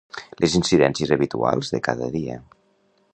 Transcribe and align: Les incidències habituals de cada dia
Les 0.43 0.55
incidències 0.59 1.13
habituals 1.17 1.71
de 1.77 1.83
cada 1.91 2.11
dia 2.17 2.41